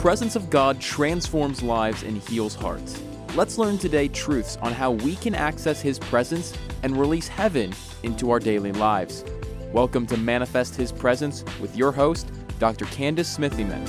[0.00, 2.98] presence of God transforms lives and heals hearts.
[3.34, 8.30] Let's learn today truths on how we can access His presence and release heaven into
[8.30, 9.26] our daily lives.
[9.74, 12.86] Welcome to Manifest His Presence with your host, Dr.
[12.86, 13.86] Candice Smithyman.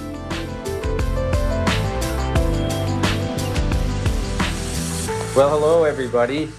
[5.33, 6.51] Well, hello, everybody.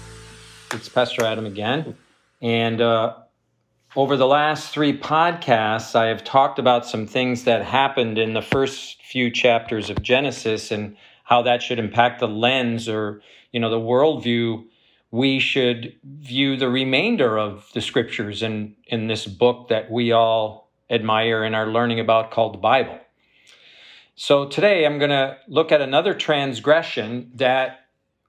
[0.71, 1.95] It's Pastor Adam again.
[2.41, 3.17] And uh,
[3.95, 8.41] over the last three podcasts, I have talked about some things that happened in the
[8.41, 13.21] first few chapters of Genesis and how that should impact the lens or,
[13.51, 14.65] you know, the worldview
[15.11, 20.71] we should view the remainder of the scriptures in, in this book that we all
[20.89, 22.99] admire and are learning about called the Bible.
[24.15, 27.82] So today I'm going to look at another transgression that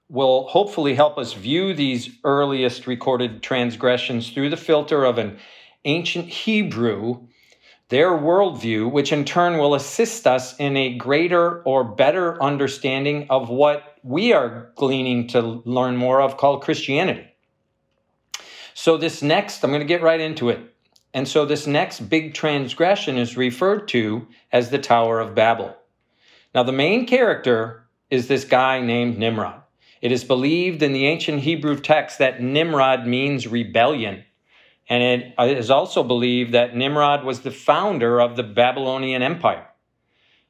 [0.09, 5.37] will hopefully help us view these earliest recorded transgressions through the filter of an
[5.83, 7.27] ancient Hebrew,
[7.89, 13.49] their worldview, which in turn will assist us in a greater or better understanding of
[13.49, 17.27] what we are gleaning to learn more of called Christianity.
[18.73, 20.59] So, this next, I'm going to get right into it.
[21.13, 25.75] And so, this next big transgression is referred to as the Tower of Babel.
[26.53, 29.61] Now, the main character is this guy named Nimrod.
[30.01, 34.25] It is believed in the ancient Hebrew text that Nimrod means rebellion.
[34.87, 39.67] And it is also believed that Nimrod was the founder of the Babylonian Empire.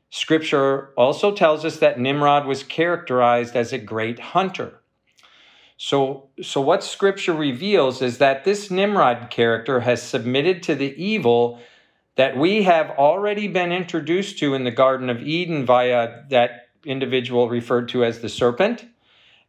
[0.09, 4.81] Scripture also tells us that Nimrod was characterized as a great hunter.
[5.77, 11.59] So, so what Scripture reveals is that this Nimrod character has submitted to the evil
[12.15, 17.49] that we have already been introduced to in the Garden of Eden via that individual
[17.49, 18.85] referred to as the serpent,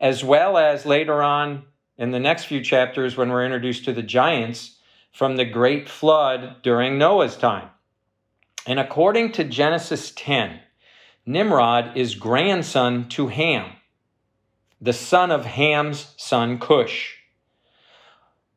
[0.01, 1.65] as well as later on
[1.99, 4.79] in the next few chapters when we're introduced to the giants
[5.13, 7.71] from the great flood during Noah's time.
[8.67, 10.61] And according to Genesis 10,
[11.25, 13.73] Nimrod is grandson to Ham,
[14.81, 17.15] the son of Ham's son Cush.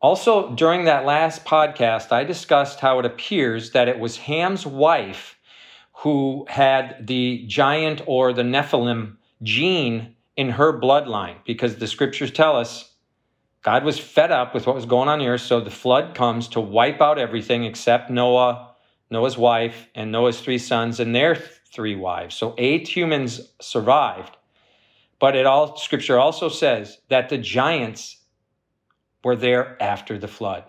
[0.02, 5.38] Also, during that last podcast, I discussed how it appears that it was Ham's wife
[5.94, 12.56] who had the giant or the Nephilim gene in her bloodline, because the scriptures tell
[12.56, 12.94] us
[13.62, 16.62] God was fed up with what was going on here, so the flood comes to
[16.62, 18.74] wipe out everything except Noah,
[19.12, 22.36] Noah's wife, and Noah's three sons and their three wives.
[22.36, 24.38] So eight humans survived.
[25.20, 28.16] But it all scripture also says that the giants
[29.26, 30.64] were there after the flood.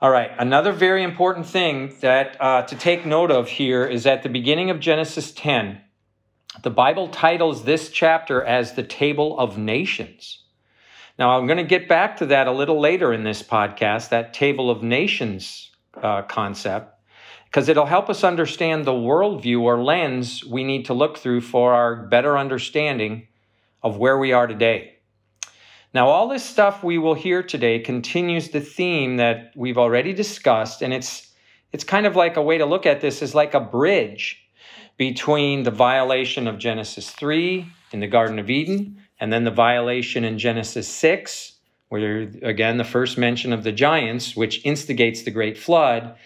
[0.00, 4.22] All right, another very important thing that uh, to take note of here is at
[4.22, 5.80] the beginning of Genesis 10,
[6.62, 10.44] the Bible titles this chapter as the Table of Nations.
[11.18, 14.34] Now, I'm going to get back to that a little later in this podcast, that
[14.34, 15.70] table of nations
[16.00, 16.92] uh, concept,
[17.46, 21.72] because it'll help us understand the worldview or lens we need to look through for
[21.72, 23.28] our better understanding
[23.82, 24.94] of where we are today.
[25.92, 30.82] Now, all this stuff we will hear today continues the theme that we've already discussed,
[30.82, 31.32] and it's
[31.72, 34.43] it's kind of like a way to look at this is like a bridge
[34.96, 40.24] between the violation of Genesis 3 in the Garden of Eden and then the violation
[40.24, 41.52] in Genesis 6,
[41.88, 46.16] where again, the first mention of the giants, which instigates the great flood.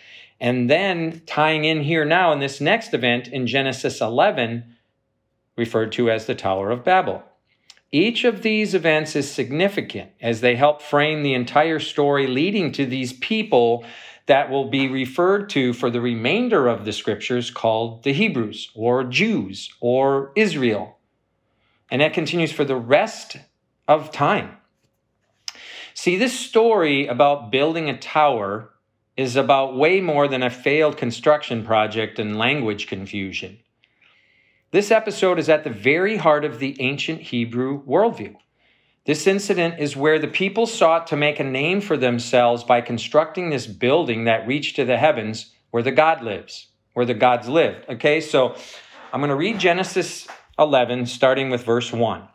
[0.40, 4.76] And then tying in here now in this next event in Genesis 11,
[5.56, 7.22] referred to as the Tower of Babel.
[7.90, 12.84] Each of these events is significant as they help frame the entire story leading to
[12.84, 13.84] these people
[14.28, 19.04] that will be referred to for the remainder of the scriptures called the Hebrews or
[19.04, 20.98] Jews or Israel
[21.90, 23.36] and that continues for the rest
[23.86, 24.56] of time.
[25.94, 28.70] See, this story about building a tower
[29.16, 33.58] is about way more than a failed construction project and language confusion.
[34.70, 38.36] This episode is at the very heart of the ancient Hebrew worldview.
[39.08, 43.48] This incident is where the people sought to make a name for themselves by constructing
[43.48, 47.86] this building that reached to the heavens where the God lives, where the gods lived.
[47.88, 48.54] Okay, so
[49.10, 50.28] I'm going to read Genesis
[50.58, 52.28] 11, starting with verse 1.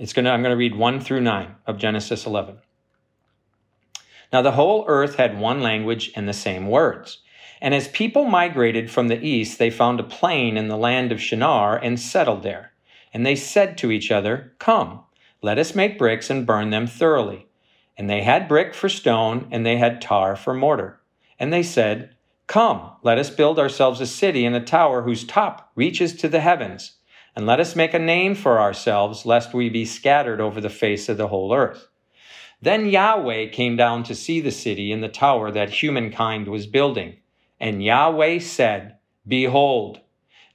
[0.00, 2.58] It's gonna, I'm going to read 1 through 9 of Genesis 11.
[4.32, 7.18] Now, the whole earth had one language and the same words.
[7.60, 11.20] And as people migrated from the east, they found a plain in the land of
[11.20, 12.72] Shinar and settled there.
[13.14, 15.04] And they said to each other, Come,
[15.42, 17.46] let us make bricks and burn them thoroughly.
[17.96, 21.00] And they had brick for stone, and they had tar for mortar.
[21.38, 22.14] And they said,
[22.46, 26.40] Come, let us build ourselves a city and a tower whose top reaches to the
[26.40, 26.94] heavens
[27.36, 31.08] and let us make a name for ourselves, lest we be scattered over the face
[31.08, 31.88] of the whole earth.
[32.60, 37.16] Then Yahweh came down to see the city and the tower that humankind was building.
[37.58, 38.96] And Yahweh said,
[39.26, 40.00] Behold,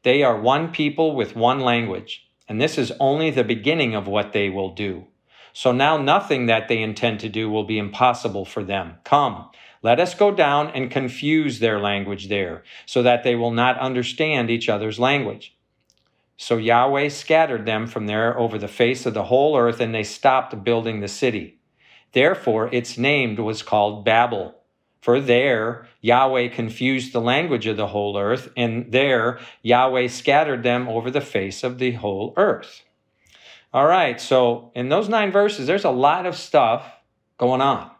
[0.03, 4.33] They are one people with one language, and this is only the beginning of what
[4.33, 5.07] they will do.
[5.53, 8.95] So now nothing that they intend to do will be impossible for them.
[9.03, 9.49] Come,
[9.81, 14.49] let us go down and confuse their language there, so that they will not understand
[14.49, 15.55] each other's language.
[16.37, 20.03] So Yahweh scattered them from there over the face of the whole earth, and they
[20.03, 21.59] stopped building the city.
[22.11, 24.55] Therefore, its name was called Babel
[25.05, 30.87] for there Yahweh confused the language of the whole earth, and there Yahweh scattered them
[30.89, 32.83] over the face of the whole earth.
[33.71, 36.91] All right, so in those nine verses, there's a lot of stuff
[37.37, 37.91] going on.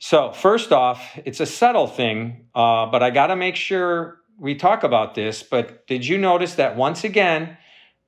[0.00, 4.56] So, first off, it's a subtle thing, uh, but I got to make sure we
[4.56, 5.44] talk about this.
[5.44, 7.58] But did you notice that once again,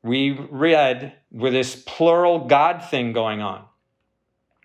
[0.02, 3.66] we read with this plural God thing going on?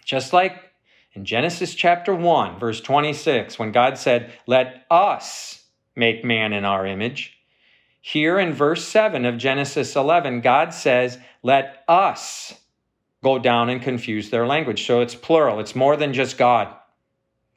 [0.03, 0.72] Just like
[1.13, 5.63] in Genesis chapter 1, verse 26, when God said, Let us
[5.95, 7.37] make man in our image,
[8.01, 12.53] here in verse 7 of Genesis 11, God says, Let us
[13.23, 14.85] go down and confuse their language.
[14.85, 16.75] So it's plural, it's more than just God.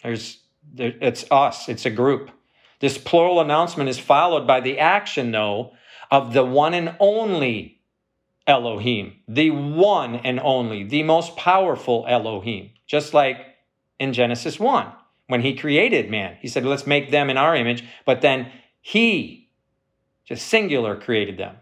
[0.02, 0.38] There's,
[0.76, 2.30] it's us, it's a group.
[2.78, 5.72] This plural announcement is followed by the action, though,
[6.10, 7.80] of the one and only
[8.46, 12.70] Elohim, the one and only, the most powerful Elohim.
[12.86, 13.38] Just like
[13.98, 14.92] in Genesis 1
[15.28, 16.36] when he created man.
[16.40, 18.50] He said, let's make them in our image, but then
[18.80, 19.50] he,
[20.24, 21.56] just singular, created them.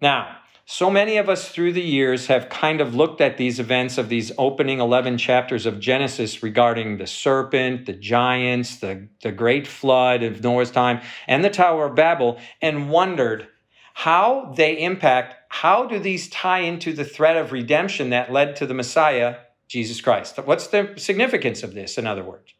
[0.00, 3.96] Now, so many of us through the years have kind of looked at these events
[3.96, 9.66] of these opening 11 chapters of Genesis regarding the serpent, the giants, the, the great
[9.66, 13.48] flood of Noah's time, and the Tower of Babel, and wondered
[13.94, 18.66] how they impact, how do these tie into the threat of redemption that led to
[18.66, 19.36] the Messiah
[19.68, 20.38] Jesus Christ.
[20.44, 22.54] What's the significance of this, in other words?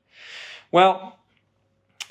[0.71, 1.19] Well,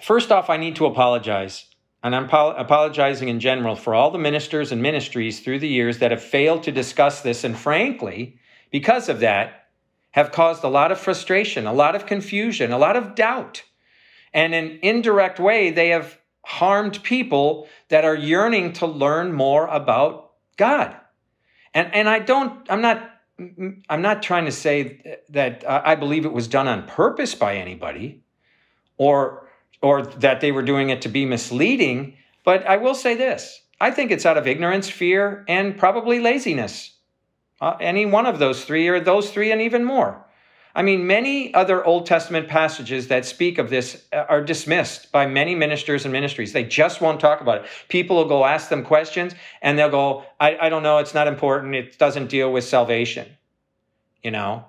[0.01, 1.65] first off, I need to apologize.
[2.03, 6.11] And I'm apologizing in general for all the ministers and ministries through the years that
[6.11, 7.43] have failed to discuss this.
[7.43, 8.39] And frankly,
[8.71, 9.67] because of that,
[10.11, 13.63] have caused a lot of frustration, a lot of confusion, a lot of doubt.
[14.33, 19.67] And in an indirect way, they have harmed people that are yearning to learn more
[19.67, 20.95] about God.
[21.73, 26.33] And, and I don't, I'm not I'm not trying to say that I believe it
[26.33, 28.23] was done on purpose by anybody
[28.97, 29.47] or
[29.81, 33.61] or that they were doing it to be misleading, but I will say this.
[33.79, 36.95] I think it's out of ignorance, fear, and probably laziness.
[37.61, 40.26] Uh, any one of those three, or those three, and even more.
[40.77, 45.25] I mean, many other Old Testament passages that speak of this uh, are dismissed by
[45.25, 46.53] many ministers and ministries.
[46.53, 47.71] They just won't talk about it.
[47.89, 49.33] People will go ask them questions
[49.63, 53.27] and they'll go, I, I don't know, it's not important, it doesn't deal with salvation,
[54.21, 54.65] you know?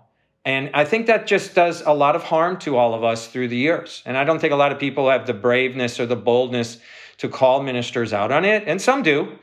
[0.47, 3.49] And I think that just does a lot of harm to all of us through
[3.49, 4.03] the years.
[4.07, 6.79] And I don't think a lot of people have the braveness or the boldness
[7.19, 9.39] to call ministers out on it, and some do.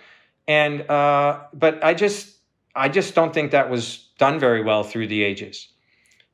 [0.47, 2.38] And uh, but I just
[2.75, 5.67] I just don't think that was done very well through the ages.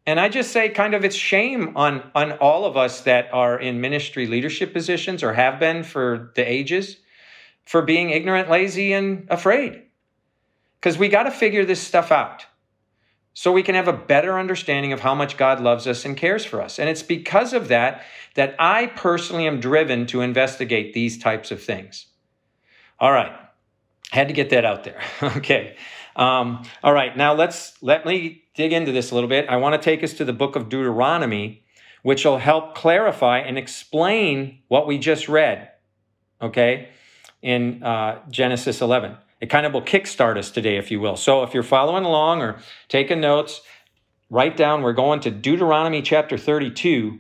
[0.06, 3.60] And I just say kind of it's shame on on all of us that are
[3.60, 6.98] in ministry leadership positions or have been for the ages
[7.66, 9.84] for being ignorant, lazy and afraid.
[10.82, 12.46] Cuz we got to figure this stuff out.
[13.34, 16.44] So we can have a better understanding of how much God loves us and cares
[16.44, 16.80] for us.
[16.80, 18.04] And it's because of that
[18.36, 22.08] that I personally am driven to investigate these types of things.
[23.00, 23.32] All right.
[24.12, 25.02] Had to get that out there.
[25.24, 25.78] okay.
[26.16, 27.16] Um, all right.
[27.16, 30.14] Now let's let me dig into this a little bit, I want to take us
[30.14, 31.64] to the book of Deuteronomy,
[32.04, 35.70] which will help clarify and explain what we just read,
[36.42, 36.90] okay,
[37.42, 39.16] in uh, Genesis 11.
[39.40, 41.16] It kind of will kickstart us today, if you will.
[41.16, 43.62] So if you're following along or taking notes,
[44.30, 47.20] write down, we're going to Deuteronomy chapter 32,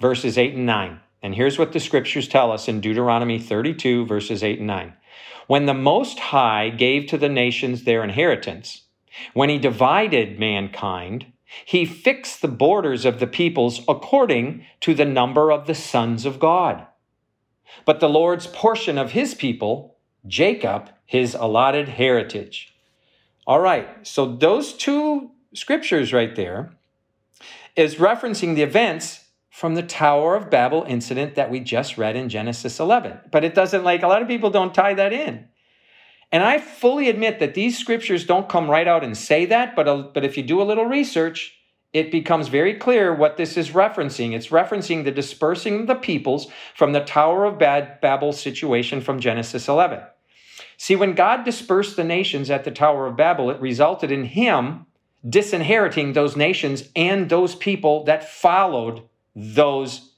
[0.00, 1.00] verses 8 and 9.
[1.22, 4.94] And here's what the scriptures tell us in Deuteronomy 32, verses 8 and 9.
[5.46, 8.82] When the Most High gave to the nations their inheritance,
[9.32, 11.26] when he divided mankind,
[11.64, 16.40] he fixed the borders of the peoples according to the number of the sons of
[16.40, 16.86] God.
[17.84, 19.96] But the Lord's portion of his people,
[20.26, 22.74] Jacob, his allotted heritage.
[23.46, 26.72] All right, so those two scriptures right there
[27.76, 29.23] is referencing the events
[29.54, 33.20] from the Tower of Babel incident that we just read in Genesis 11.
[33.30, 35.46] But it doesn't like a lot of people don't tie that in.
[36.32, 39.86] And I fully admit that these scriptures don't come right out and say that, but,
[39.86, 41.56] a, but if you do a little research,
[41.92, 44.32] it becomes very clear what this is referencing.
[44.34, 49.68] It's referencing the dispersing of the peoples from the Tower of Babel situation from Genesis
[49.68, 50.00] 11.
[50.78, 54.86] See, when God dispersed the nations at the Tower of Babel, it resulted in him
[55.24, 60.12] disinheriting those nations and those people that followed those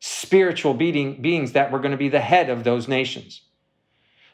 [0.00, 3.42] spiritual being, beings that were going to be the head of those nations.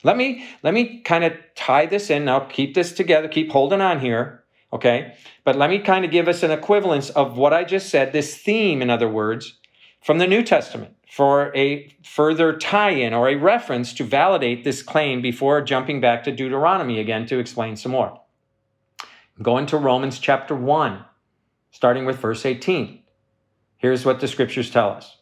[0.03, 2.25] Let me let me kind of tie this in.
[2.25, 5.15] Now keep this together, keep holding on here, okay?
[5.45, 8.37] But let me kind of give us an equivalence of what I just said, this
[8.37, 9.59] theme, in other words,
[10.01, 14.81] from the New Testament for a further tie in or a reference to validate this
[14.81, 18.21] claim before jumping back to Deuteronomy again to explain some more.
[19.43, 21.05] Going to Romans chapter 1,
[21.73, 23.00] starting with verse 18.
[23.81, 25.17] Here's what the scriptures tell us.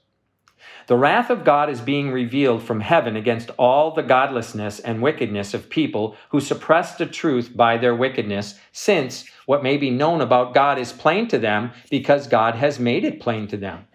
[0.88, 5.54] The wrath of God is being revealed from heaven against all the godlessness and wickedness
[5.54, 10.54] of people who suppress the truth by their wickedness, since what may be known about
[10.54, 13.86] God is plain to them because God has made it plain to them.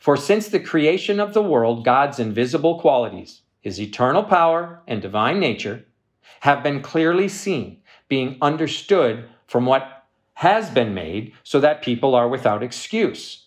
[0.00, 5.40] For since the creation of the world, God's invisible qualities, his eternal power and divine
[5.40, 5.86] nature,
[6.40, 12.28] have been clearly seen, being understood from what has been made, so that people are
[12.28, 13.46] without excuse.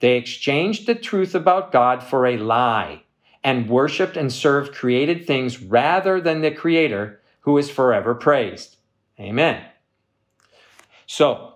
[0.00, 3.02] They exchanged the truth about God for a lie
[3.42, 8.76] and worshiped and served created things rather than the Creator who is forever praised.
[9.18, 9.64] Amen.
[11.06, 11.54] So,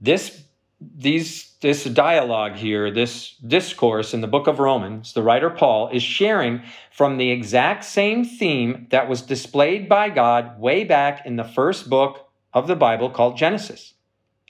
[0.00, 0.42] this
[0.80, 6.02] these this dialogue here, this discourse in the book of Romans, the writer Paul is
[6.02, 11.44] sharing from the exact same theme that was displayed by God way back in the
[11.44, 13.94] first book of the Bible called Genesis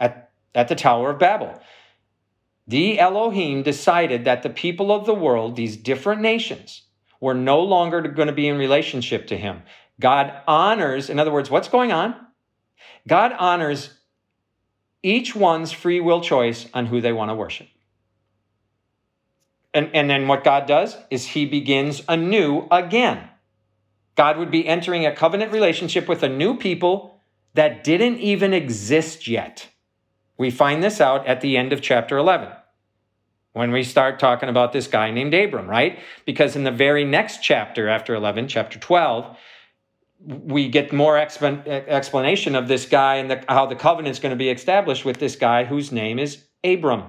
[0.00, 1.60] at, at the Tower of Babel.
[2.66, 6.82] The Elohim decided that the people of the world, these different nations,
[7.20, 9.62] were no longer going to be in relationship to him.
[10.00, 12.14] God honors, in other words, what's going on?
[13.06, 13.90] God honors
[15.02, 17.68] each one's free will choice on who they want to worship.
[19.74, 23.28] And, and then what God does is he begins anew again.
[24.14, 27.20] God would be entering a covenant relationship with a new people
[27.54, 29.68] that didn't even exist yet.
[30.36, 32.48] We find this out at the end of chapter 11
[33.52, 36.00] when we start talking about this guy named Abram, right?
[36.26, 39.36] Because in the very next chapter after 11, chapter 12,
[40.26, 44.36] we get more explanation of this guy and the, how the covenant is going to
[44.36, 47.04] be established with this guy whose name is Abram.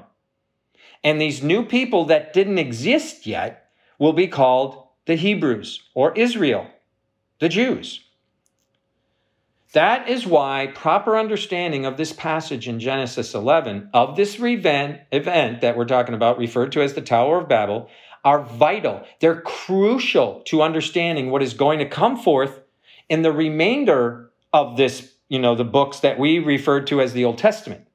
[1.03, 6.67] And these new people that didn't exist yet will be called the Hebrews or Israel,
[7.39, 8.04] the Jews.
[9.75, 15.59] That is why proper understanding of this passage in Genesis 11, of this event, event
[15.59, 17.89] that we're talking about, referred to as the Tower of Babel,
[18.23, 19.03] are vital.
[19.19, 22.61] They're crucial to understanding what is going to come forth
[23.09, 27.25] in the remainder of this, you know, the books that we refer to as the
[27.25, 27.85] Old Testament.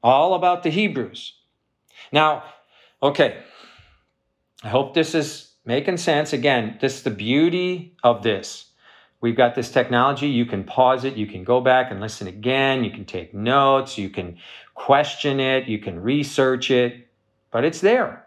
[0.00, 1.32] All about the Hebrews.
[2.12, 2.44] Now,
[3.02, 3.38] okay,
[4.62, 6.32] I hope this is making sense.
[6.32, 8.71] Again, this is the beauty of this
[9.22, 10.26] We've got this technology.
[10.26, 11.16] You can pause it.
[11.16, 12.82] You can go back and listen again.
[12.82, 13.96] You can take notes.
[13.96, 14.36] You can
[14.74, 15.68] question it.
[15.68, 17.08] You can research it,
[17.52, 18.26] but it's there.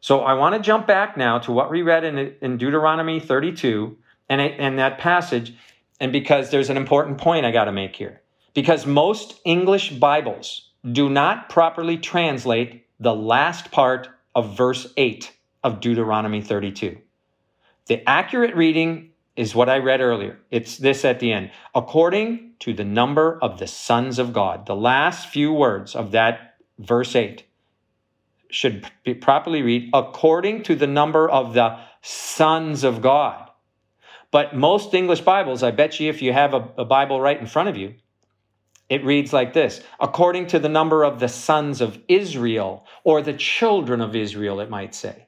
[0.00, 3.98] So I want to jump back now to what we read in, in Deuteronomy 32
[4.28, 5.54] and, and that passage.
[5.98, 8.22] And because there's an important point I got to make here.
[8.54, 15.32] Because most English Bibles do not properly translate the last part of verse 8
[15.64, 16.98] of Deuteronomy 32.
[17.86, 19.07] The accurate reading
[19.38, 20.40] is what I read earlier.
[20.50, 21.52] It's this at the end.
[21.72, 24.66] According to the number of the sons of God.
[24.66, 27.44] The last few words of that verse 8
[28.50, 33.48] should be properly read according to the number of the sons of God.
[34.32, 37.46] But most English Bibles, I bet you if you have a, a Bible right in
[37.46, 37.94] front of you,
[38.88, 43.34] it reads like this according to the number of the sons of Israel, or the
[43.34, 45.27] children of Israel, it might say.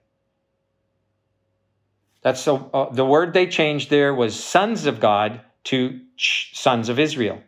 [2.23, 6.89] That's so, uh, the word they changed there was sons of God to ch- sons
[6.89, 7.43] of Israel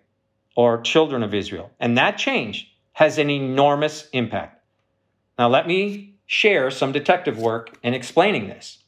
[0.57, 1.71] or children of Israel.
[1.79, 4.63] And that change has an enormous impact.
[5.39, 8.79] Now, let me share some detective work in explaining this.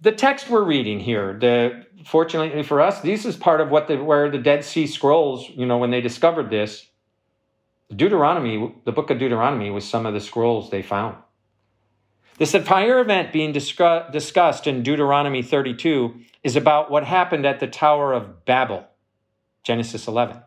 [0.00, 4.02] The text we're reading here, the, fortunately for us, this is part of what the,
[4.02, 6.86] where the Dead Sea Scrolls, you know, when they discovered this,
[7.94, 11.16] Deuteronomy, the book of Deuteronomy was some of the scrolls they found.
[12.38, 17.66] This entire event being discuss- discussed in Deuteronomy 32 is about what happened at the
[17.66, 18.86] Tower of Babel,
[19.62, 20.42] Genesis 11.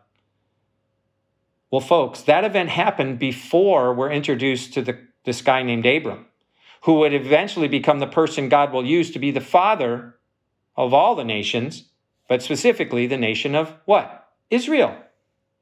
[1.70, 6.26] Well, folks, that event happened before we're introduced to the, this guy named Abram,
[6.82, 10.16] who would eventually become the person God will use to be the father
[10.76, 11.84] of all the nations,
[12.28, 14.28] but specifically the nation of what?
[14.50, 14.96] Israel,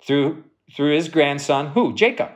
[0.02, 1.94] through, through his grandson, who?
[1.94, 2.30] Jacob.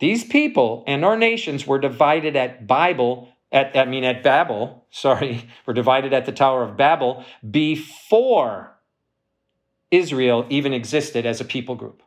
[0.00, 5.48] These people and our nations were divided at Bible, at, I mean at Babel, sorry,
[5.66, 8.74] were divided at the Tower of Babel before
[9.90, 12.02] Israel even existed as a people group.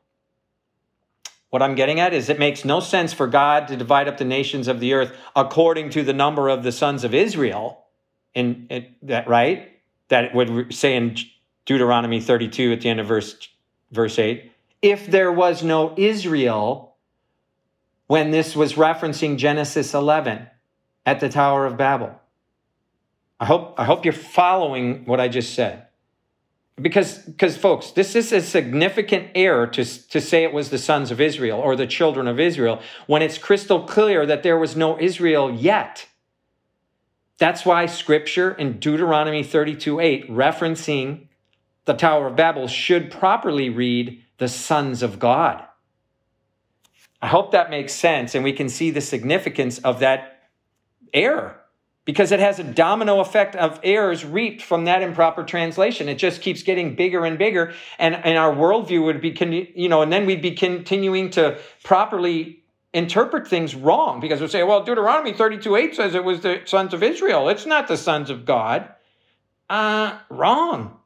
[1.49, 4.25] What I'm getting at is it makes no sense for God to divide up the
[4.25, 7.85] nations of the earth according to the number of the sons of Israel.
[8.33, 9.71] In, in that right?
[10.09, 11.15] That would say in
[11.65, 13.37] Deuteronomy 32 at the end of verse
[13.91, 14.51] verse 8,
[14.81, 16.86] if there was no Israel
[18.07, 20.47] when this was referencing Genesis 11
[21.05, 22.19] at the Tower of Babel.
[23.39, 25.87] I hope I hope you're following what I just said.
[26.79, 31.11] Because because folks this is a significant error to, to say it was the sons
[31.11, 34.99] of israel or the children of israel when it's crystal clear that there was no
[34.99, 36.07] israel yet.
[37.37, 41.27] That's why scripture in deuteronomy 32 8 referencing
[41.85, 45.66] the tower of babel should properly read the sons of god
[47.21, 50.49] i hope that makes sense and we can see the significance of that
[51.13, 51.59] error
[52.07, 56.07] because it has a domino effect of errors reaped from that improper translation.
[56.07, 60.01] It just keeps getting bigger and bigger, and, and our worldview would be, you know,
[60.01, 65.33] and then we'd be continuing to properly interpret things wrong because we'd say, well, Deuteronomy
[65.33, 67.49] 32 8 says it was the sons of Israel.
[67.49, 68.89] It's not the sons of God.
[69.69, 70.97] Uh, wrong.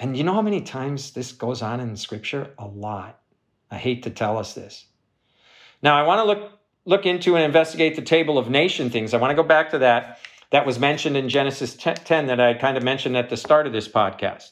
[0.00, 2.50] And you know how many times this goes on in scripture?
[2.58, 3.21] A lot.
[3.72, 4.84] I hate to tell us this.
[5.82, 6.52] Now, I want to look
[6.84, 9.14] look into and investigate the table of nation things.
[9.14, 10.18] I want to go back to that.
[10.50, 13.72] That was mentioned in Genesis 10 that I kind of mentioned at the start of
[13.72, 14.50] this podcast.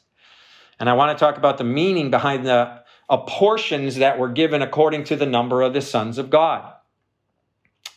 [0.78, 4.62] And I want to talk about the meaning behind the uh, portions that were given
[4.62, 6.72] according to the number of the sons of God.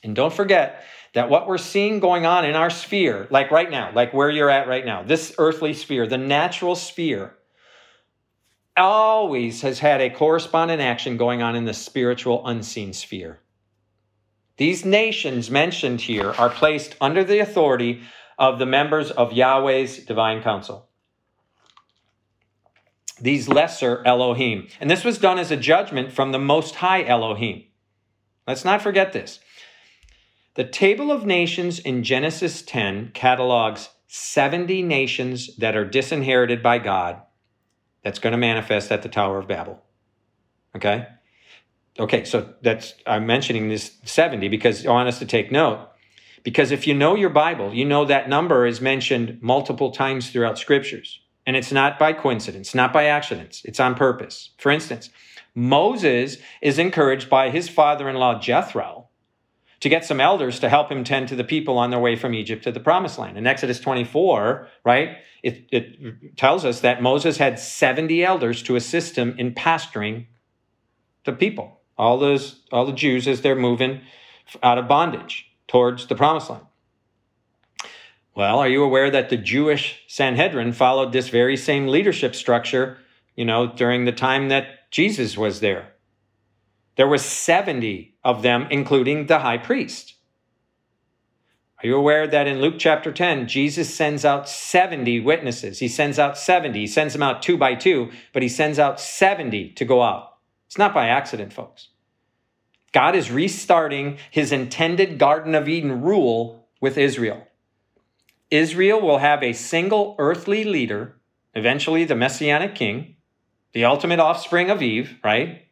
[0.03, 3.91] And don't forget that what we're seeing going on in our sphere, like right now,
[3.93, 7.37] like where you're at right now, this earthly sphere, the natural sphere,
[8.75, 13.39] always has had a corresponding action going on in the spiritual unseen sphere.
[14.57, 18.01] These nations mentioned here are placed under the authority
[18.37, 20.89] of the members of Yahweh's divine council.
[23.19, 24.67] These lesser Elohim.
[24.79, 27.63] And this was done as a judgment from the Most High Elohim.
[28.47, 29.39] Let's not forget this.
[30.55, 37.21] The table of nations in Genesis 10 catalogs 70 nations that are disinherited by God
[38.03, 39.81] that's going to manifest at the Tower of Babel.
[40.75, 41.07] Okay?
[41.99, 45.89] Okay, so that's I'm mentioning this 70 because I want us to take note.
[46.43, 50.59] Because if you know your Bible, you know that number is mentioned multiple times throughout
[50.59, 51.21] scriptures.
[51.45, 54.51] And it's not by coincidence, not by accidents, it's on purpose.
[54.57, 55.09] For instance,
[55.55, 59.02] Moses is encouraged by his father in law Jethro
[59.83, 62.33] to get some elders to help him tend to the people on their way from
[62.33, 63.37] Egypt to the promised land.
[63.37, 69.17] In Exodus 24, right, it, it tells us that Moses had 70 elders to assist
[69.17, 70.27] him in pastoring
[71.25, 74.01] the people all those all the Jews as they're moving
[74.61, 76.65] out of bondage towards the promised land.
[78.35, 82.97] Well, are you aware that the Jewish Sanhedrin followed this very same leadership structure,
[83.35, 85.92] you know, during the time that Jesus was there?
[86.95, 90.15] There were 70 of them including the high priest.
[91.83, 95.79] Are you aware that in Luke chapter 10, Jesus sends out 70 witnesses?
[95.79, 96.79] He sends out 70.
[96.79, 100.37] He sends them out two by two, but he sends out 70 to go out.
[100.67, 101.89] It's not by accident, folks.
[102.93, 107.47] God is restarting his intended Garden of Eden rule with Israel.
[108.49, 111.19] Israel will have a single earthly leader,
[111.53, 113.15] eventually the messianic king,
[113.73, 115.62] the ultimate offspring of Eve, right?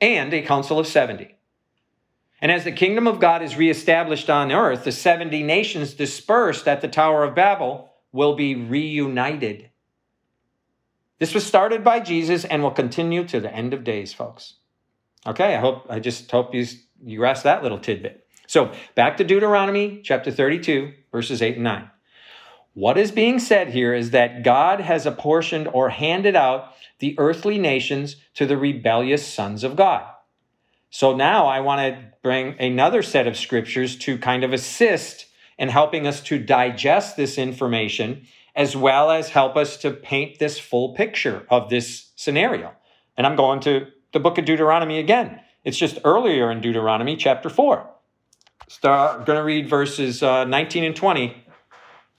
[0.00, 1.36] And a council of 70.
[2.40, 6.80] And as the kingdom of God is reestablished on earth, the 70 nations dispersed at
[6.80, 9.70] the Tower of Babel will be reunited
[11.18, 14.54] this was started by Jesus and will continue to the end of days, folks.
[15.26, 16.66] Okay, I hope I just hope you
[17.02, 18.26] you grasp that little tidbit.
[18.46, 21.90] So back to Deuteronomy chapter 32, verses 8 and 9.
[22.74, 26.73] What is being said here is that God has apportioned or handed out
[27.04, 30.10] the earthly nations to the rebellious sons of God.
[30.88, 35.26] So now I want to bring another set of scriptures to kind of assist
[35.58, 40.58] in helping us to digest this information as well as help us to paint this
[40.58, 42.72] full picture of this scenario.
[43.18, 45.42] And I'm going to the book of Deuteronomy again.
[45.62, 47.86] It's just earlier in Deuteronomy chapter 4.
[48.68, 51.36] Start going to read verses uh, 19 and 20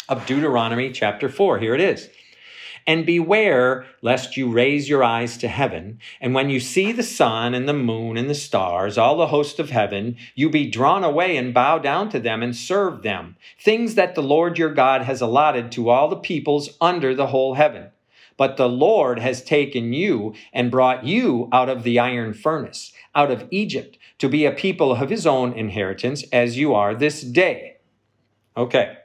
[0.09, 1.57] of Deuteronomy chapter 4.
[1.57, 2.07] Here it is.
[2.87, 7.55] And beware lest you raise your eyes to heaven, and when you see the sun
[7.55, 11.35] and the moon and the stars, all the host of heaven, you be drawn away
[11.35, 15.19] and bow down to them and serve them, things that the Lord your God has
[15.19, 17.89] allotted to all the peoples under the whole heaven.
[18.37, 23.31] But the Lord has taken you and brought you out of the iron furnace, out
[23.31, 27.77] of Egypt, to be a people of his own inheritance, as you are this day.
[28.55, 28.97] Okay.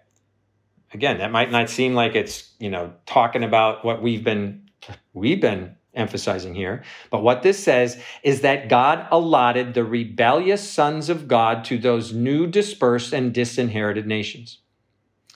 [0.93, 4.69] Again, that might not seem like it's, you know, talking about what we've been
[5.13, 6.85] we've been emphasizing here.
[7.11, 12.13] But what this says is that God allotted the rebellious sons of God to those
[12.13, 14.59] new dispersed and disinherited nations.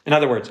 [0.07, 0.51] In other words,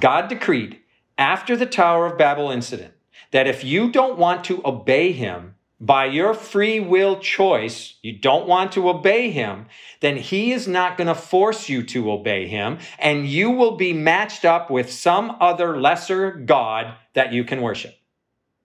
[0.00, 0.80] God decreed
[1.18, 2.94] after the Tower of Babel incident
[3.30, 5.53] that if you don't want to obey him
[5.84, 9.66] by your free will choice, you don't want to obey him,
[10.00, 13.92] then he is not going to force you to obey him, and you will be
[13.92, 17.94] matched up with some other lesser God that you can worship,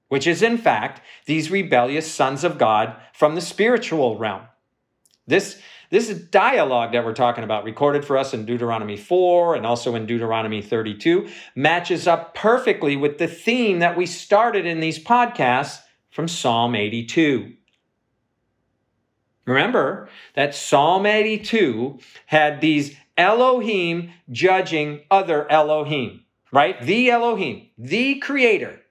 [0.08, 4.44] which is in fact these rebellious sons of God from the spiritual realm.
[5.28, 9.96] This this dialogue that we're talking about, recorded for us in Deuteronomy 4 and also
[9.96, 15.80] in Deuteronomy 32, matches up perfectly with the theme that we started in these podcasts
[16.20, 17.54] from Psalm 82.
[19.46, 26.82] Remember that Psalm 82 had these Elohim judging other Elohim, right?
[26.82, 28.82] The Elohim, the creator,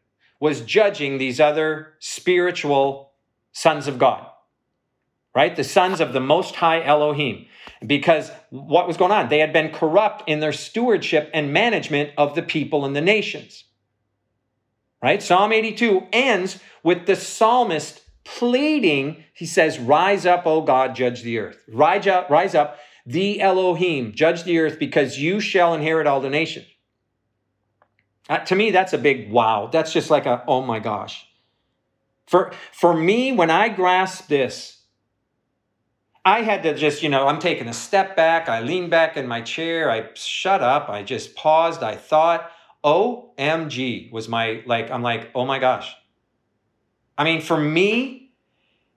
[0.41, 3.13] was judging these other spiritual
[3.53, 4.27] sons of God
[5.35, 5.55] right?
[5.55, 7.47] The sons of the Most High Elohim.
[7.87, 9.29] Because what was going on?
[9.29, 13.63] They had been corrupt in their stewardship and management of the people and the nations.
[15.03, 15.23] Right?
[15.23, 19.25] Psalm 82 ends with the psalmist pleading.
[19.33, 21.63] He says, Rise up, O God, judge the earth.
[21.69, 26.31] Rise up, rise up, the Elohim, judge the earth, because you shall inherit all the
[26.31, 26.67] nations.
[28.29, 29.71] Uh, to me, that's a big wow.
[29.73, 31.27] That's just like a, oh my gosh.
[32.27, 34.83] For, for me, when I grasp this,
[36.25, 38.51] I had to just, you know, I'm taking a step back.
[38.51, 39.91] I leaned back in my chair.
[39.91, 40.91] I shut up.
[40.91, 41.83] I just paused.
[41.83, 42.51] I thought,
[42.85, 45.95] OMG was my, like, I'm like, oh my gosh.
[47.17, 48.33] I mean, for me,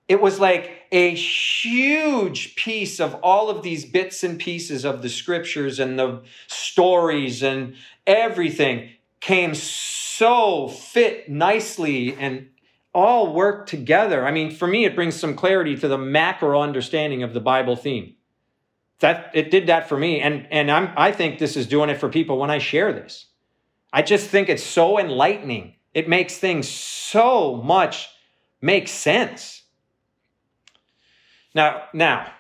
[0.08, 5.10] it was like a huge piece of all of these bits and pieces of the
[5.10, 8.90] scriptures and the stories and everything
[9.22, 12.50] came so fit nicely and
[12.94, 14.28] all work together.
[14.28, 17.76] I mean, for me, it brings some clarity to the macro understanding of the Bible
[17.76, 18.16] theme.
[19.00, 22.00] That it did that for me, and and I'm I think this is doing it
[22.00, 23.28] for people when I share this.
[23.94, 25.76] I just think it's so enlightening.
[25.94, 28.10] It makes things so much
[28.62, 29.64] make sense.
[31.54, 32.32] Now, now,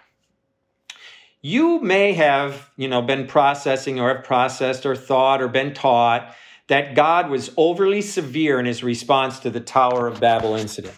[1.42, 6.36] you may have, you know, been processing or have processed or thought or been taught
[6.68, 10.98] that God was overly severe in his response to the Tower of Babel incident.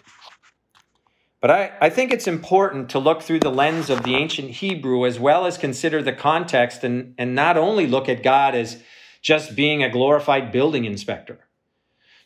[1.40, 5.04] But I, I think it's important to look through the lens of the ancient Hebrew
[5.04, 8.82] as well as consider the context and, and not only look at God as
[9.24, 11.40] just being a glorified building inspector.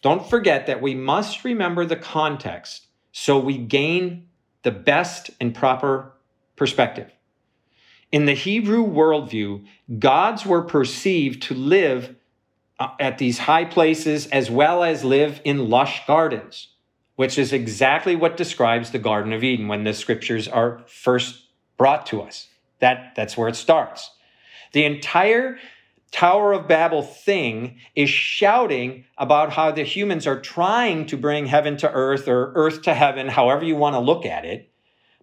[0.03, 4.27] Don't forget that we must remember the context so we gain
[4.65, 6.13] the best and proper
[6.57, 7.11] perspective.
[8.11, 9.65] In the Hebrew worldview,
[9.99, 12.17] gods were perceived to live
[12.81, 16.69] uh, at these high places as well as live in lush gardens,
[17.15, 21.45] which is exactly what describes the Garden of Eden when the scriptures are first
[21.77, 22.49] brought to us.
[22.81, 24.11] That, that's where it starts.
[24.73, 25.59] The entire
[26.11, 31.77] Tower of Babel thing is shouting about how the humans are trying to bring heaven
[31.79, 34.71] to earth or earth to heaven, however you want to look at it.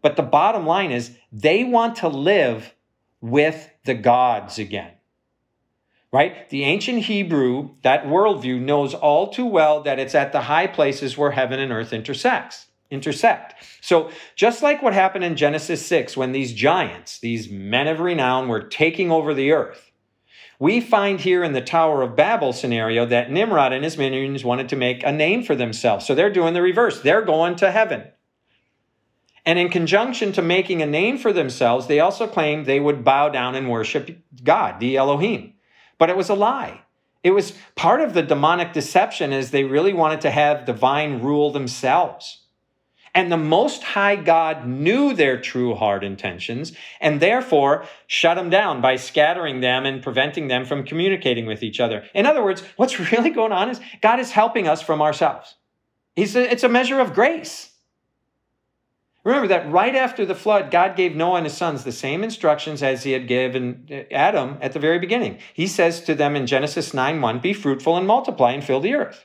[0.02, 2.74] But the bottom line is they want to live
[3.22, 4.92] with the gods again
[6.16, 6.50] right?
[6.50, 11.18] The ancient Hebrew, that worldview, knows all too well that it's at the high places
[11.18, 13.56] where heaven and earth intersects, intersect.
[13.82, 18.48] So just like what happened in Genesis 6 when these giants, these men of renown,
[18.48, 19.85] were taking over the earth,
[20.60, 24.70] we find here in the Tower of Babel scenario that Nimrod and his minions wanted
[24.70, 26.06] to make a name for themselves.
[26.06, 27.02] So they're doing the reverse.
[27.02, 28.06] They're going to heaven.
[29.46, 33.30] And in conjunction to making a name for themselves, they also claimed they would bow
[33.30, 34.10] down and worship
[34.44, 35.54] God, the Elohim.
[35.98, 36.82] But it was a lie.
[37.24, 41.52] It was part of the demonic deception is they really wanted to have divine rule
[41.52, 42.45] themselves.
[43.16, 48.82] And the Most High God knew their true heart intentions and therefore shut them down
[48.82, 52.04] by scattering them and preventing them from communicating with each other.
[52.14, 55.56] In other words, what's really going on is God is helping us from ourselves.
[56.14, 57.72] He's a, it's a measure of grace.
[59.24, 62.84] Remember that right after the flood, God gave Noah and his sons the same instructions
[62.84, 65.40] as he had given uh, Adam at the very beginning.
[65.54, 68.94] He says to them in Genesis 9 1, Be fruitful and multiply and fill the
[68.94, 69.25] earth.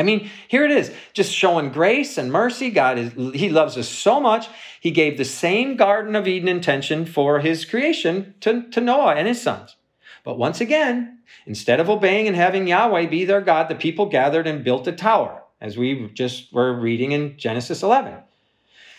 [0.00, 2.70] I mean, here it is, just showing grace and mercy.
[2.70, 4.48] God is he loves us so much.
[4.80, 9.28] He gave the same Garden of Eden intention for his creation to, to Noah and
[9.28, 9.76] his sons.
[10.24, 14.46] But once again, instead of obeying and having Yahweh be their God, the people gathered
[14.46, 18.14] and built a tower, as we just were reading in Genesis 11.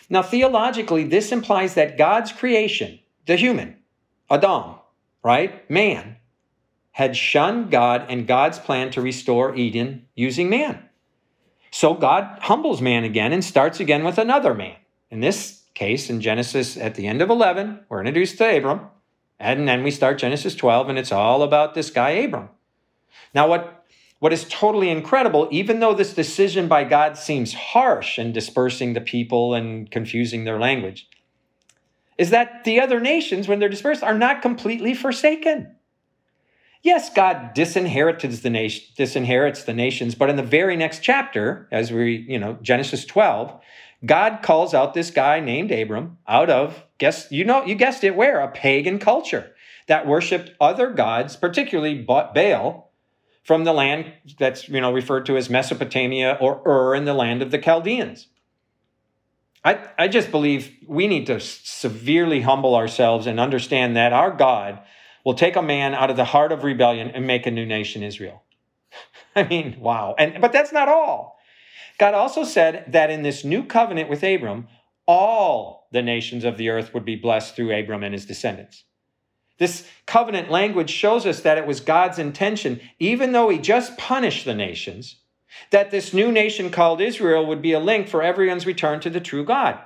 [0.08, 3.78] Now, theologically, this implies that God's creation, the human,
[4.30, 4.76] Adam,
[5.24, 6.18] right, man,
[6.92, 10.84] had shunned God and God's plan to restore Eden using man.
[11.72, 14.76] So God humbles man again and starts again with another man.
[15.10, 18.82] In this case, in Genesis at the end of 11, we're introduced to Abram.
[19.40, 22.50] And then we start Genesis 12, and it's all about this guy, Abram.
[23.34, 23.86] Now, what,
[24.20, 29.02] what is totally incredible, even though this decision by God seems harsh in dispersing the
[29.02, 31.10] people and confusing their language,
[32.18, 35.76] is that the other nations, when they're dispersed, are not completely forsaken.
[36.84, 41.91] Yes, God disinherits the nation, disinherits the nations, but in the very next chapter, as
[41.91, 43.60] we, you know, Genesis 12,
[44.04, 48.15] God calls out this guy named Abram out of, guess, you know, you guessed it,
[48.15, 48.39] where?
[48.39, 49.54] A pagan culture
[49.88, 52.91] that worshiped other gods, particularly Baal,
[53.44, 57.41] from the land that's, you know, referred to as Mesopotamia or Ur in the land
[57.44, 58.28] of the Chaldeans.
[59.63, 64.80] I, I just believe we need to severely humble ourselves and understand that our God
[65.24, 68.04] will take a man out of the heart of rebellion and make a new nation,
[68.04, 68.44] Israel.
[69.36, 70.16] I mean, wow.
[70.18, 71.40] And but that's not all.
[71.98, 74.68] God also said that in this new covenant with Abram,
[75.06, 78.84] all the nations of the earth would be blessed through Abram and his descendants.
[79.58, 84.46] This covenant language shows us that it was God's intention, even though he just punished
[84.46, 85.18] the nations,
[85.70, 89.20] that this new nation called Israel would be a link for everyone's return to the
[89.20, 89.80] true God.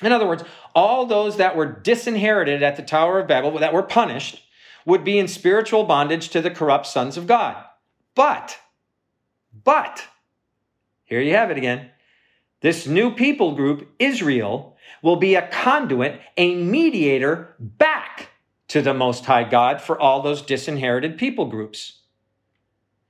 [0.00, 3.82] In other words, all those that were disinherited at the Tower of Babel, that were
[3.82, 4.42] punished,
[4.86, 7.62] would be in spiritual bondage to the corrupt sons of God.
[8.14, 8.58] But,
[9.64, 10.06] but,
[11.04, 11.90] here you have it again.
[12.62, 18.28] This new people group, Israel, will be a conduit, a mediator back
[18.68, 21.98] to the Most High God for all those disinherited people groups.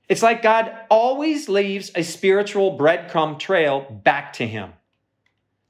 [0.09, 4.73] It's like God always leaves a spiritual breadcrumb trail back to Him.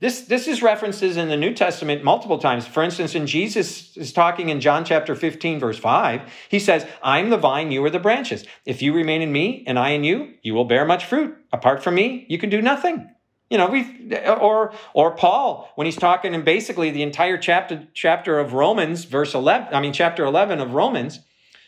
[0.04, 2.68] This, this is references in the New Testament multiple times.
[2.68, 7.30] For instance, in Jesus is talking in John chapter 15, verse 5, he says, I'm
[7.30, 8.44] the vine, you are the branches.
[8.66, 11.38] If you remain in me and I in you, you will bear much fruit.
[11.54, 13.12] Apart from me, you can do nothing.
[13.50, 18.40] You know, we or or Paul when he's talking in basically the entire chapter chapter
[18.40, 21.22] of Romans, verse 11, I mean chapter 11 of Romans,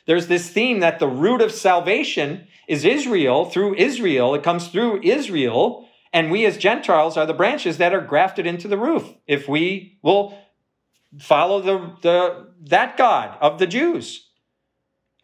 [0.08, 3.46] there's this theme that the root of salvation is Israel.
[3.46, 5.85] Through Israel, it comes through Israel
[6.16, 9.14] and we as Gentiles are the branches that are grafted into the roof.
[9.28, 10.40] If we will
[11.20, 14.30] follow the, the that God of the Jews.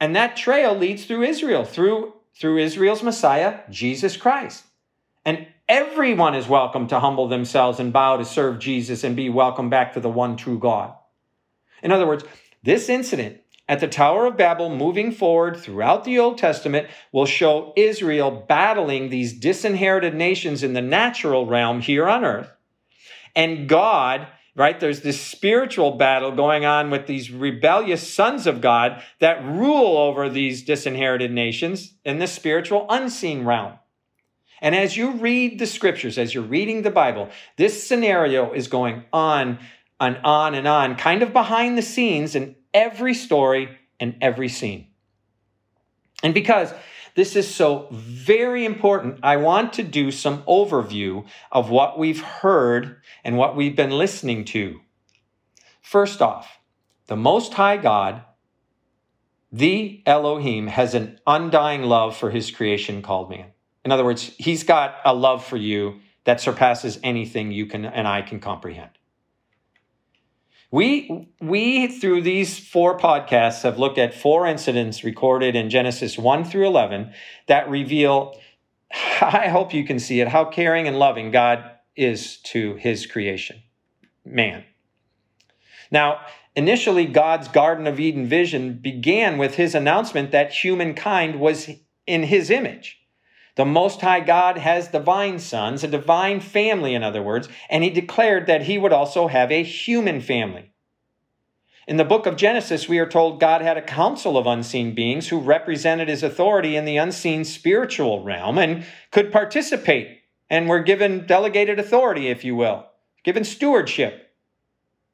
[0.02, 4.66] And that trail leads through Israel, through, through Israel's Messiah, Jesus Christ.
[5.24, 9.70] And everyone is welcome to humble themselves and bow to serve Jesus and be welcome
[9.70, 10.94] back to the one true God.
[11.82, 12.26] In other words,
[12.64, 13.41] this incident
[13.72, 19.08] at the Tower of Babel moving forward throughout the Old Testament will show Israel battling
[19.08, 22.52] these disinherited nations in the natural realm here on earth.
[23.34, 29.02] And God, right, there's this spiritual battle going on with these rebellious sons of God
[29.20, 33.80] that rule over these disinherited nations in the spiritual unseen realm.
[34.60, 39.06] And as you read the scriptures, as you're reading the Bible, this scenario is going
[39.14, 39.60] on
[39.98, 44.88] and on and on, kind of behind the scenes, and every story and every scene.
[46.24, 46.74] And because
[47.16, 53.02] this is so very important, I want to do some overview of what we've heard
[53.24, 54.80] and what we've been listening to.
[55.82, 56.60] First off,
[57.08, 58.22] the Most High God,
[59.52, 63.48] the Elohim, has an undying love for his creation called man.
[63.84, 68.08] In other words, he's got a love for you that surpasses anything you can and
[68.08, 68.92] I can comprehend.
[70.72, 76.46] We, we, through these four podcasts, have looked at four incidents recorded in Genesis 1
[76.46, 77.12] through 11
[77.48, 78.40] that reveal,
[79.22, 83.62] I hope you can see it, how caring and loving God is to his creation,
[84.24, 84.64] man.
[85.92, 86.22] Now,
[86.56, 91.70] initially, God's Garden of Eden vision began with his announcement that humankind was
[92.08, 93.01] in his image.
[93.56, 97.90] The Most High God has divine sons, a divine family, in other words, and he
[97.90, 100.72] declared that he would also have a human family.
[101.88, 105.28] In the book of Genesis, we are told God had a council of unseen beings
[105.28, 111.26] who represented his authority in the unseen spiritual realm and could participate and were given
[111.26, 112.86] delegated authority, if you will,
[113.24, 114.32] given stewardship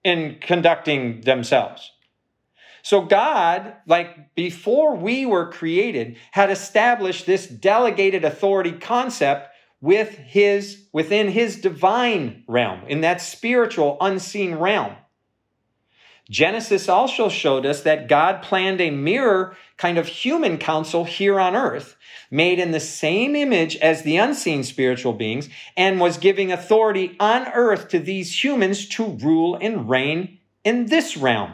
[0.04, 1.92] in conducting themselves.
[2.88, 9.50] So God, like before we were created, had established this delegated authority concept
[9.82, 14.94] with his within his divine realm, in that spiritual unseen realm.
[16.30, 21.58] Genesis also showed us that God planned a mirror kind of human council here on
[21.58, 21.98] earth,
[22.32, 27.50] made in the same image as the unseen spiritual beings, and was giving authority on
[27.50, 31.52] earth to these humans to rule and reign in this realm.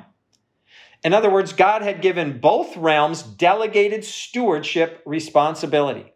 [1.04, 6.14] In other words, God had given both realms delegated stewardship responsibility.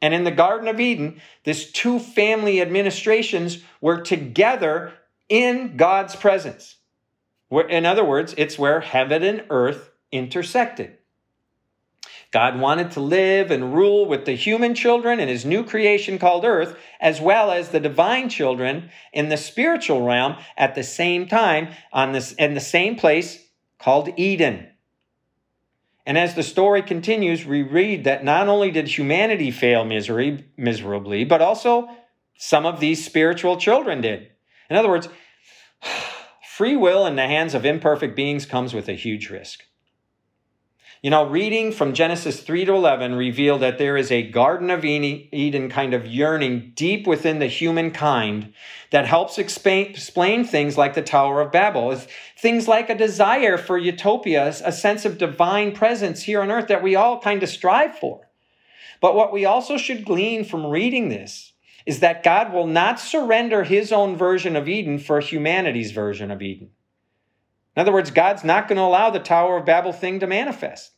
[0.00, 4.94] And in the Garden of Eden, these two family administrations were together
[5.28, 6.76] in God's presence.
[7.68, 10.96] In other words, it's where heaven and earth intersected.
[12.32, 16.44] God wanted to live and rule with the human children in his new creation called
[16.44, 21.74] earth, as well as the divine children in the spiritual realm at the same time
[21.92, 23.44] on this in the same place
[23.80, 24.68] called Eden.
[26.06, 31.24] And as the story continues, we read that not only did humanity fail misery, miserably,
[31.24, 31.88] but also
[32.36, 34.30] some of these spiritual children did.
[34.68, 35.08] In other words,
[36.56, 39.64] free will in the hands of imperfect beings comes with a huge risk.
[41.02, 44.84] You know, reading from Genesis 3 to 11 revealed that there is a Garden of
[44.84, 48.52] Eden kind of yearning deep within the humankind
[48.90, 51.98] that helps explain, things like the Tower of Babel.
[52.36, 56.82] Things like a desire for utopia, a sense of divine presence here on earth that
[56.82, 58.28] we all kind of strive for.
[59.00, 61.54] But what we also should glean from reading this
[61.86, 66.42] is that God will not surrender his own version of Eden for humanity's version of
[66.42, 66.72] Eden.
[67.76, 70.92] In other words, God's not going to allow the Tower of Babel thing to manifest.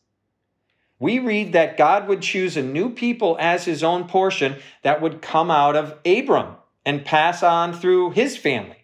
[0.98, 5.20] We read that God would choose a new people as his own portion that would
[5.20, 6.56] come out of Abram
[6.86, 8.76] and pass on through his family.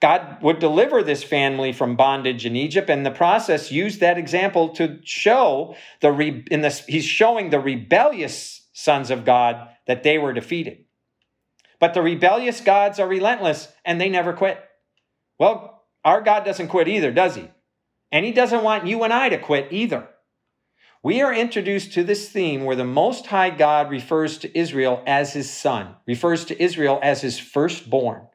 [0.00, 4.68] God would deliver this family from bondage in Egypt, and the process used that example
[4.70, 10.18] to show the re- in the, he's showing the rebellious sons of God that they
[10.18, 10.84] were defeated.
[11.80, 14.60] But the rebellious gods are relentless and they never quit.
[15.38, 17.50] Well, our God doesn't quit either, does he?
[18.10, 20.08] And he doesn't want you and I to quit either.
[21.02, 25.32] We are introduced to this theme where the Most High God refers to Israel as
[25.32, 28.26] his son, refers to Israel as his firstborn.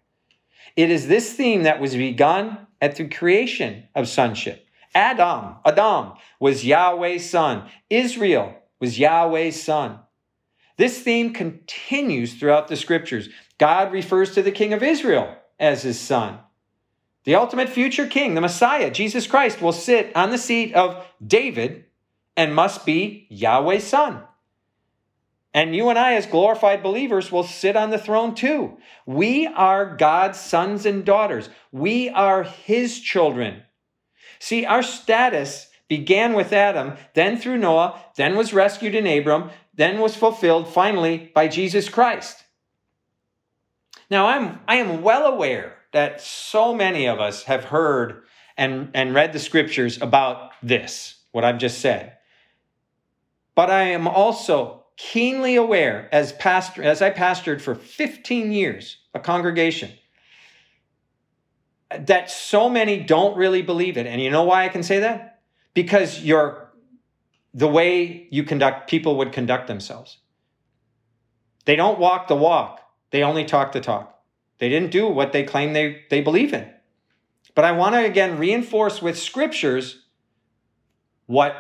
[0.75, 4.65] It is this theme that was begun at the creation of sonship.
[4.95, 7.69] Adam, Adam was Yahweh's son.
[7.89, 9.99] Israel was Yahweh's son.
[10.77, 13.29] This theme continues throughout the scriptures.
[13.57, 16.39] God refers to the king of Israel as his son.
[17.23, 21.85] The ultimate future king, the Messiah, Jesus Christ, will sit on the seat of David
[22.35, 24.23] and must be Yahweh's son.
[25.53, 28.77] And you and I, as glorified believers, will sit on the throne too.
[29.05, 31.47] We are God's sons and daughters.
[31.71, 33.61] We are his children.
[34.39, 39.99] See, our status began with Adam, then through Noah, then was rescued in Abram, then
[39.99, 42.43] was fulfilled finally by Jesus Christ.
[44.09, 48.23] Now, I'm, I am well aware that so many of us have heard
[48.57, 52.17] and, and read the scriptures about this, what I've just said.
[53.55, 59.19] But I am also keenly aware as pastor as I pastored for 15 years a
[59.19, 59.91] congregation
[61.99, 64.07] that so many don't really believe it.
[64.07, 65.41] And you know why I can say that?
[65.73, 66.71] Because you're
[67.53, 70.17] the way you conduct people would conduct themselves.
[71.65, 74.12] They don't walk the walk, they only talk the talk.
[74.63, 76.65] They didn't do what they claim they, they believe in.
[77.53, 80.05] But I want to again reinforce with scriptures
[81.25, 81.53] what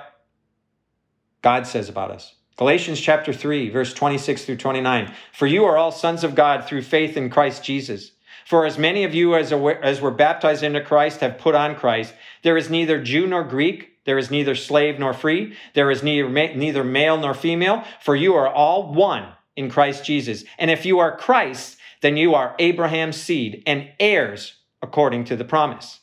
[1.41, 2.33] God says about us.
[2.55, 5.13] Galatians chapter 3, verse 26 through 29.
[5.33, 8.11] For you are all sons of God through faith in Christ Jesus.
[8.45, 12.13] For as many of you as, as were baptized into Christ have put on Christ,
[12.41, 16.29] there is neither Jew nor Greek, there is neither slave nor free, there is neither,
[16.29, 20.45] neither male nor female, for you are all one in Christ Jesus.
[20.57, 25.45] And if you are Christ, then you are Abraham's seed and heirs according to the
[25.45, 26.01] promise.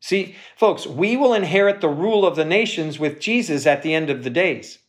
[0.00, 4.10] See, folks, we will inherit the rule of the nations with Jesus at the end
[4.10, 4.80] of the days.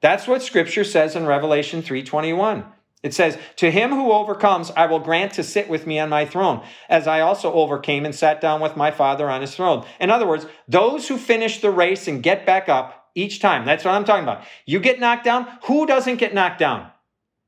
[0.00, 2.64] That's what scripture says in Revelation 3:21.
[3.04, 6.24] It says, "To him who overcomes, I will grant to sit with me on my
[6.24, 10.10] throne, as I also overcame and sat down with my Father on his throne." In
[10.10, 13.64] other words, those who finish the race and get back up each time.
[13.64, 14.42] That's what I'm talking about.
[14.64, 16.90] You get knocked down, who doesn't get knocked down?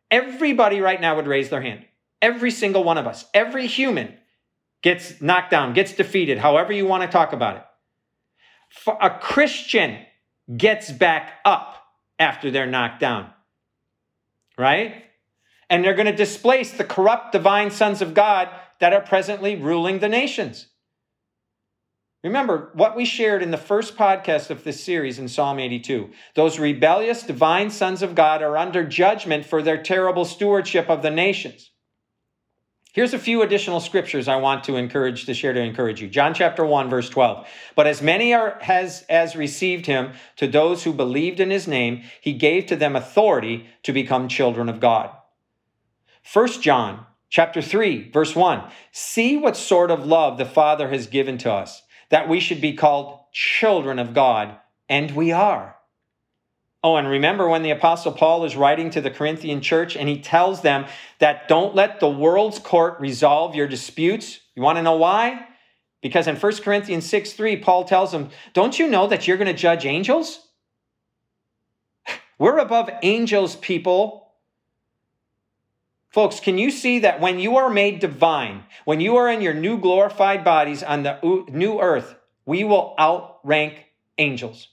[0.08, 1.84] Everybody right now would raise their hand.
[2.20, 4.14] Every single one of us, every human
[4.82, 7.64] gets knocked down, gets defeated, however you want to talk about it.
[8.70, 9.98] For a Christian
[10.56, 11.76] gets back up
[12.18, 13.30] after they're knocked down,
[14.56, 15.04] right?
[15.70, 18.48] And they're going to displace the corrupt divine sons of God
[18.80, 20.66] that are presently ruling the nations.
[22.24, 26.10] Remember what we shared in the first podcast of this series in Psalm 82.
[26.34, 31.10] Those rebellious divine sons of God are under judgment for their terrible stewardship of the
[31.10, 31.70] nations.
[32.98, 36.08] Here's a few additional scriptures I want to encourage to share to encourage you.
[36.08, 37.46] John chapter 1 verse 12.
[37.76, 42.02] But as many are has as received him to those who believed in his name,
[42.20, 45.12] he gave to them authority to become children of God.
[46.32, 48.68] 1 John chapter 3 verse 1.
[48.90, 52.72] See what sort of love the Father has given to us that we should be
[52.72, 54.56] called children of God,
[54.88, 55.77] and we are.
[56.84, 60.20] Oh, and remember when the Apostle Paul is writing to the Corinthian church and he
[60.20, 60.86] tells them
[61.18, 64.40] that don't let the world's court resolve your disputes.
[64.54, 65.46] You want to know why?
[66.02, 69.48] Because in 1 Corinthians 6 3, Paul tells them, Don't you know that you're going
[69.48, 70.46] to judge angels?
[72.38, 74.28] We're above angels, people.
[76.10, 79.52] Folks, can you see that when you are made divine, when you are in your
[79.52, 81.18] new glorified bodies on the
[81.48, 82.14] new earth,
[82.46, 84.68] we will outrank angels?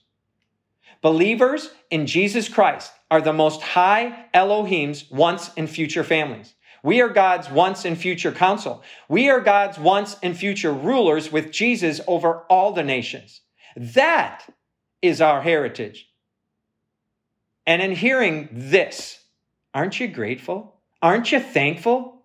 [1.05, 6.55] Believers in Jesus Christ are the most high Elohim's once and future families.
[6.81, 8.81] We are God's once and future council.
[9.07, 13.41] We are God's once and future rulers with Jesus over all the nations.
[13.75, 14.51] That
[15.03, 16.09] is our heritage.
[17.67, 19.19] And in hearing this,
[19.75, 20.81] aren't you grateful?
[21.03, 22.23] Aren't you thankful?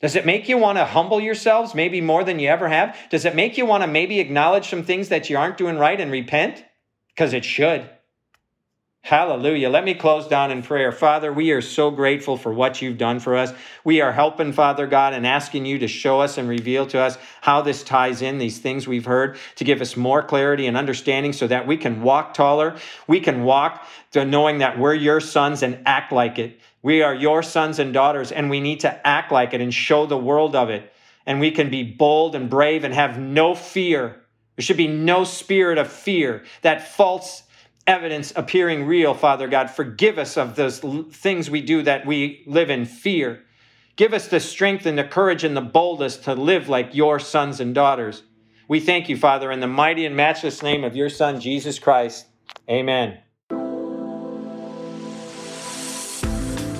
[0.00, 2.96] Does it make you want to humble yourselves maybe more than you ever have?
[3.10, 6.00] Does it make you want to maybe acknowledge some things that you aren't doing right
[6.00, 6.64] and repent?
[7.14, 7.90] Because it should.
[9.08, 9.70] Hallelujah.
[9.70, 10.92] Let me close down in prayer.
[10.92, 13.54] Father, we are so grateful for what you've done for us.
[13.82, 17.16] We are helping, Father God, and asking you to show us and reveal to us
[17.40, 21.32] how this ties in, these things we've heard, to give us more clarity and understanding
[21.32, 22.76] so that we can walk taller.
[23.06, 26.60] We can walk to knowing that we're your sons and act like it.
[26.82, 30.04] We are your sons and daughters, and we need to act like it and show
[30.04, 30.92] the world of it.
[31.24, 34.20] And we can be bold and brave and have no fear.
[34.56, 37.44] There should be no spirit of fear, that false
[37.88, 39.70] evidence appearing real, Father God.
[39.70, 43.42] Forgive us of those things we do that we live in fear.
[43.96, 47.58] Give us the strength and the courage and the boldness to live like your sons
[47.58, 48.22] and daughters.
[48.68, 52.26] We thank you, Father, in the mighty and matchless name of your Son, Jesus Christ.
[52.70, 53.18] Amen.